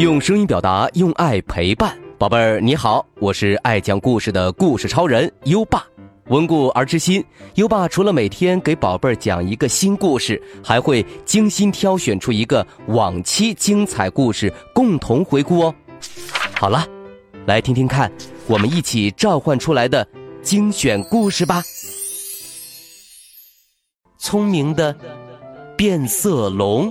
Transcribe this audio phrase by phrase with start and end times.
[0.00, 5.84] 用声音表达，用爱陪伴，宝贝儿你好，我是爱讲故事的故事超人优爸。
[6.28, 7.22] 温故而知新，
[7.56, 15.74] 优爸除了每天给宝贝儿讲一个新故事，还会精心挑选出一个往期精彩故事共同回顾哦。
[16.58, 16.82] 好了，
[17.44, 18.10] 来听听看，
[18.46, 20.08] 我们一起召唤出来的
[20.40, 21.62] 精选故事吧。
[24.18, 24.96] 聪明的
[25.76, 26.90] 变色龙。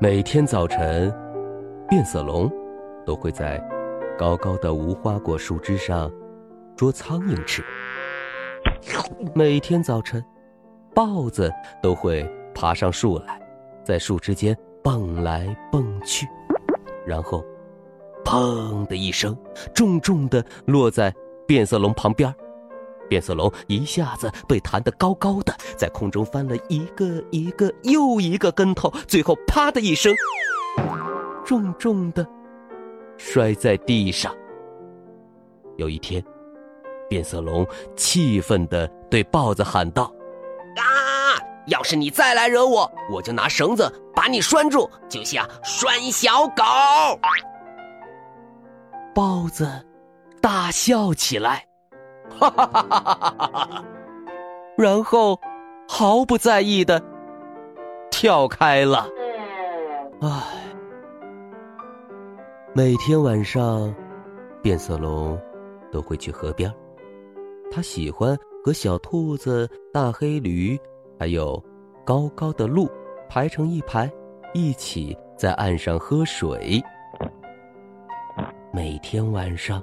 [0.00, 1.14] 每天早晨，
[1.88, 2.50] 变色龙
[3.06, 3.62] 都会在
[4.18, 6.10] 高高的无花果树枝上
[6.74, 7.62] 捉苍蝇吃。
[9.34, 10.22] 每天早晨，
[10.92, 13.40] 豹子都会爬上树来，
[13.84, 16.26] 在树枝间蹦来蹦去，
[17.06, 17.44] 然后
[18.26, 19.36] “砰”的一声，
[19.72, 21.14] 重重的落在
[21.46, 22.34] 变色龙旁边。
[23.14, 30.12] 变色龙一下子被弹得高高的，在空中翻了一个一个又一个跟头，最后啪的一声，
[31.44, 32.26] 重重的
[33.16, 34.34] 摔在地上。
[35.76, 36.20] 有一天，
[37.08, 40.12] 变色龙气愤的对豹子喊道
[40.74, 41.38] ：“啊！
[41.68, 46.64] 要是你再来惹我，我就拿绳子把你拴住，就像拴小狗。”
[49.14, 49.86] 豹子
[50.40, 51.64] 大笑起来。
[52.38, 53.84] 哈哈哈哈哈哈！
[54.76, 55.38] 然后
[55.88, 57.00] 毫不在意的
[58.10, 59.08] 跳开了。
[60.20, 60.28] 唉，
[62.72, 63.94] 每天晚上，
[64.62, 65.38] 变色龙
[65.92, 66.72] 都会去河边。
[67.70, 70.78] 他喜欢和小兔子、大黑驴，
[71.18, 71.62] 还有
[72.04, 72.88] 高高的鹿
[73.28, 74.10] 排成一排，
[74.52, 76.82] 一起在岸上喝水。
[78.72, 79.80] 每天晚上。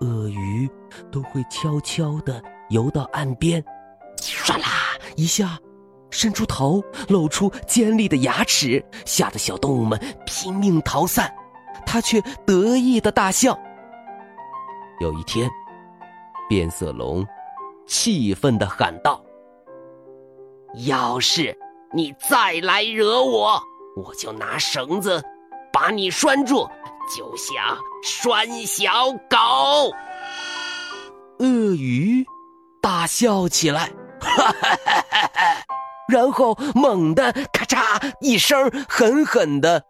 [0.00, 0.68] 鳄鱼
[1.10, 3.64] 都会悄悄地游到岸边，
[4.18, 4.66] 唰啦
[5.16, 5.58] 一下，
[6.10, 11.32] 伸出头，露出尖利的牙齿，吓得小动物们拼命逃散，
[11.86, 13.58] 它却得意的大笑。
[15.00, 15.48] 有一天，
[16.48, 17.26] 变色龙
[17.86, 19.22] 气愤地喊道
[20.86, 21.56] ：“要是
[21.92, 23.60] 你再来惹我，
[23.96, 25.22] 我就拿绳子
[25.72, 26.68] 把你拴住。”
[27.08, 27.54] 就像
[28.02, 28.90] 拴小
[29.30, 29.92] 狗，
[31.38, 32.24] 鳄鱼
[32.82, 33.90] 大笑起来，
[34.20, 35.64] 哈哈哈哈哈！
[36.08, 39.82] 然后猛地咔嚓一声，狠狠的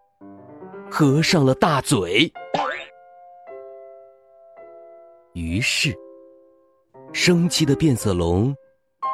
[0.91, 2.33] 合上了大嘴。
[5.35, 5.95] 于是，
[7.13, 8.55] 生气的变色龙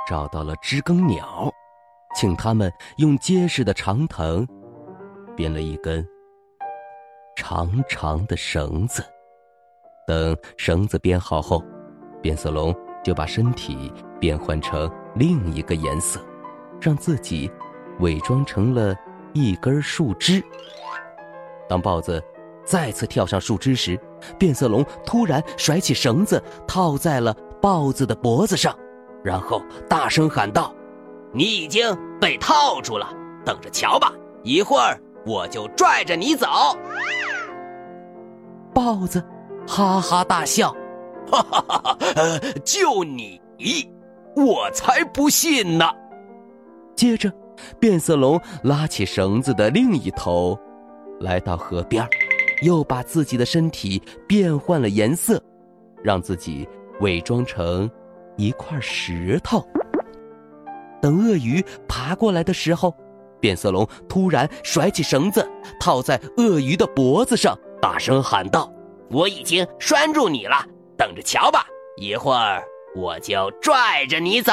[0.09, 1.51] 找到了知更鸟，
[2.15, 4.47] 请他们用结实的长藤
[5.37, 6.07] 编了一根。
[7.35, 9.03] 长长的绳子，
[10.07, 11.63] 等绳子编好后，
[12.21, 16.21] 变色龙就把身体变换成另一个颜色，
[16.81, 17.51] 让自己
[18.01, 18.95] 伪装成了
[19.33, 20.43] 一根树枝。
[21.69, 22.23] 当豹子
[22.65, 23.99] 再次跳上树枝时，
[24.39, 28.77] 变色龙突然甩起绳子套在了豹子的脖子上，
[29.25, 30.73] 然后大声喊道
[31.33, 33.09] ：“你已经被套住了，
[33.45, 34.13] 等着瞧吧！
[34.43, 36.47] 一会儿我就拽着你走。”
[38.75, 39.23] 豹子
[39.67, 40.75] 哈哈大笑，
[41.31, 41.99] 哈哈哈哈！
[42.17, 43.41] 呃，就你，
[44.35, 45.87] 我才不信呢。
[46.97, 47.33] 接着，
[47.79, 50.59] 变色龙拉起绳子的另一头，
[51.21, 52.07] 来到河边，
[52.63, 55.43] 又把自己的身体变换了颜色，
[56.03, 56.67] 让自己
[57.01, 57.91] 伪装成
[58.37, 59.65] 一块石头。
[61.01, 62.95] 等鳄鱼爬过来的时候，
[63.41, 65.47] 变色龙突然甩起绳子，
[65.81, 67.57] 套在鳄鱼的脖子上。
[67.83, 68.73] 大声喊道
[69.11, 70.65] ：“我已经拴住你了，
[70.97, 71.67] 等着瞧吧！
[71.97, 72.63] 一会儿
[72.95, 74.53] 我就拽着你走。”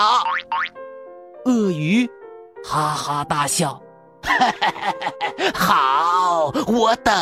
[1.45, 2.09] 鳄鱼
[2.65, 3.79] 哈哈大笑
[5.53, 7.13] ：“好，我等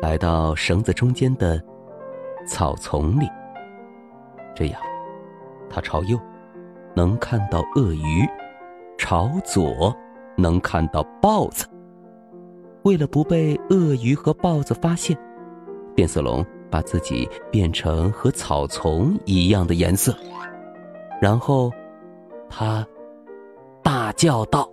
[0.03, 1.59] 来到绳子中间的
[2.47, 3.27] 草丛里，
[4.55, 4.79] 这样，
[5.71, 6.21] 他朝右
[6.95, 8.29] 能看到鳄鱼。
[8.99, 9.97] 朝左
[10.37, 11.67] 能看到豹子。
[12.83, 15.17] 为了不被鳄鱼和豹子发现，
[15.95, 20.15] 变色龙把自己变成和草丛一样的颜色，
[21.21, 21.73] 然后
[22.51, 22.87] 他
[23.83, 24.69] 大叫道：“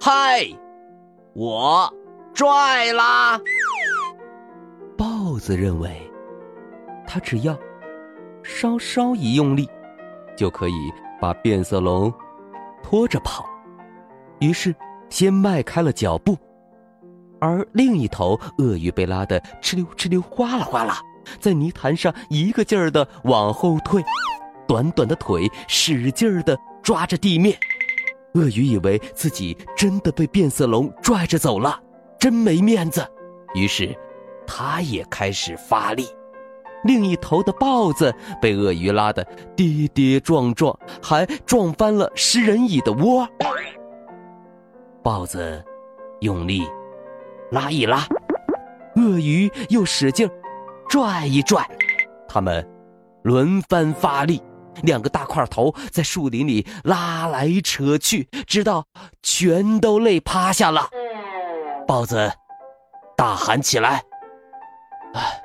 [0.00, 0.44] 嗨，
[1.32, 1.92] 我
[2.34, 3.40] 拽啦！”
[4.96, 5.90] 豹子认为，
[7.06, 7.56] 他只要
[8.42, 9.68] 稍稍一用力，
[10.36, 10.74] 就可以
[11.20, 12.12] 把变色龙。
[12.82, 13.44] 拖着跑，
[14.40, 14.74] 于是
[15.08, 16.36] 先迈开了脚步。
[17.40, 21.00] 而另一头鳄鱼被拉得哧溜哧溜哗啦哗啦，
[21.38, 24.02] 在泥潭上一个劲儿的往后退，
[24.66, 27.56] 短短的腿使劲儿的抓着地面。
[28.34, 31.80] 鳄鱼以为自己真的被变色龙拽着走了，
[32.18, 33.06] 真没面子，
[33.54, 33.96] 于是，
[34.46, 36.08] 它也开始发力。
[36.84, 39.24] 另一头的豹子被鳄鱼拉得
[39.56, 43.28] 跌跌撞撞，还撞翻了食人蚁的窝。
[45.02, 45.64] 豹子
[46.20, 46.66] 用力
[47.50, 48.06] 拉一拉，
[48.96, 50.28] 鳄鱼又使劲
[50.88, 51.64] 拽一拽，
[52.28, 52.66] 他们
[53.22, 54.42] 轮番发力，
[54.82, 58.84] 两个大块头在树林里拉来扯去，直到
[59.22, 60.88] 全都累趴下了。
[61.86, 62.30] 豹子
[63.16, 64.02] 大喊起来
[65.14, 65.42] ：“哎，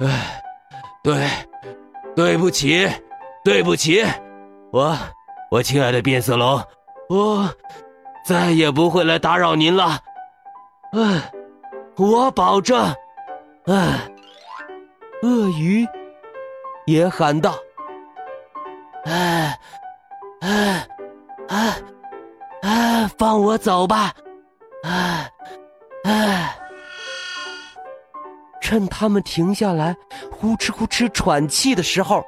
[0.00, 0.42] 哎！”
[1.06, 1.24] 对，
[2.16, 2.84] 对不起，
[3.44, 4.04] 对不起，
[4.72, 4.98] 我，
[5.52, 6.60] 我亲爱的变色龙，
[7.08, 7.48] 我
[8.24, 10.00] 再也不会来打扰您了，
[10.94, 11.22] 嗯，
[11.96, 12.92] 我保证，
[13.66, 13.96] 嗯，
[15.22, 15.86] 鳄鱼
[16.86, 17.54] 也喊道
[19.06, 19.56] ：“哎，
[20.40, 20.88] 哎，
[21.46, 21.76] 哎，
[22.62, 24.12] 哎，放我走吧，
[24.82, 25.30] 哎，
[26.02, 26.58] 哎。”
[28.66, 29.94] 趁他们停下来，
[30.28, 32.24] 呼哧呼哧喘气的时候，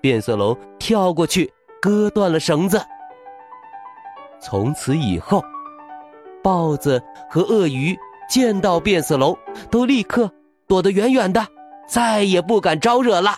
[0.00, 2.80] 变色龙跳过去割断了绳子。
[4.40, 5.42] 从此以后，
[6.40, 7.98] 豹子和鳄鱼
[8.28, 9.36] 见到变色龙，
[9.72, 10.30] 都立刻
[10.68, 11.44] 躲得远远的，
[11.88, 13.32] 再也不敢招惹了。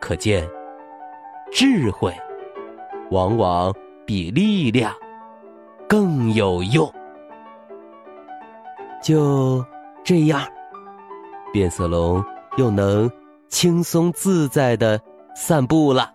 [0.00, 0.48] 可见，
[1.52, 2.10] 智慧
[3.10, 3.70] 往往
[4.06, 4.90] 比力量
[5.86, 6.90] 更有用。
[9.02, 9.62] 就。
[10.04, 10.46] 这样，
[11.50, 12.22] 变色龙
[12.58, 13.10] 又能
[13.48, 15.00] 轻松自在的
[15.34, 16.12] 散步了。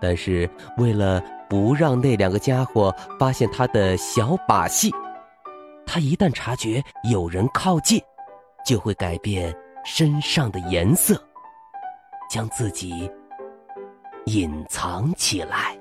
[0.00, 4.90] 但是，为了不让那两个家伙发现他的小把戏，
[5.84, 8.00] 他一旦察觉有人靠近，
[8.64, 11.22] 就会改变身上的颜色，
[12.30, 13.10] 将自己
[14.24, 15.78] 隐藏起来。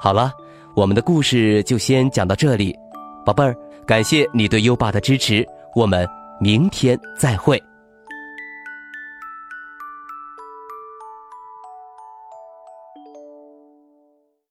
[0.00, 0.32] 好了，
[0.74, 2.76] 我们的故事就先讲到这里，
[3.24, 6.08] 宝贝儿，感谢你对优爸的支持，我们
[6.40, 7.60] 明天再会。